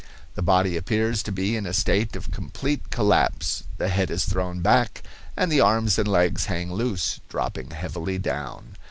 The 0.33 0.41
body 0.41 0.77
appears 0.77 1.21
to 1.21 1.31
be 1.31 1.55
in 1.55 1.67
a 1.67 1.73
state 1.73 2.15
of 2.15 2.31
complete 2.31 2.89
collapse, 2.89 3.65
the 3.77 3.87
head 3.89 4.09
is 4.09 4.25
thrown 4.25 4.61
back, 4.63 5.03
and 5.37 5.51
the 5.51 5.61
arms 5.61 5.99
and 5.99 6.07
legs 6.07 6.45
hang 6.45 6.73
loose, 6.73 7.19
dropping 7.29 7.69
heavily 7.69 8.17
down. 8.17 8.77